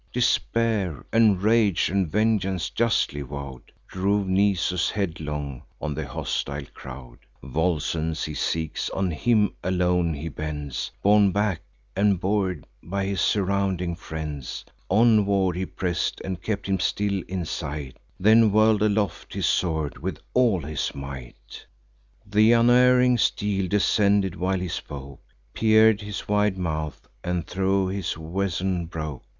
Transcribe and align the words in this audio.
Despair, 0.11 1.05
and 1.13 1.43
rage, 1.43 1.87
and 1.89 2.09
vengeance 2.09 2.71
justly 2.71 3.21
vow'd, 3.21 3.71
Drove 3.87 4.25
Nisus 4.25 4.89
headlong 4.89 5.61
on 5.79 5.93
the 5.93 6.07
hostile 6.07 6.65
crowd. 6.73 7.19
Volscens 7.43 8.23
he 8.23 8.33
seeks; 8.33 8.89
on 8.89 9.11
him 9.11 9.53
alone 9.63 10.15
he 10.15 10.27
bends: 10.27 10.89
Borne 11.03 11.31
back 11.31 11.61
and 11.95 12.19
bor'd 12.19 12.65
by 12.81 13.05
his 13.05 13.21
surrounding 13.21 13.95
friends, 13.95 14.65
Onward 14.89 15.55
he 15.55 15.67
press'd, 15.67 16.19
and 16.25 16.41
kept 16.41 16.65
him 16.65 16.79
still 16.79 17.21
in 17.27 17.45
sight; 17.45 17.97
Then 18.19 18.49
whirl'd 18.51 18.81
aloft 18.81 19.35
his 19.35 19.45
sword 19.45 19.99
with 19.99 20.17
all 20.33 20.61
his 20.61 20.95
might: 20.95 21.63
Th' 22.27 22.37
unerring 22.57 23.19
steel 23.19 23.67
descended 23.67 24.35
while 24.35 24.59
he 24.61 24.67
spoke, 24.67 25.21
Pierc'd 25.53 26.01
his 26.01 26.27
wide 26.27 26.57
mouth, 26.57 27.07
and 27.23 27.45
thro' 27.45 27.85
his 27.85 28.13
weazon 28.17 28.87
broke. 28.89 29.21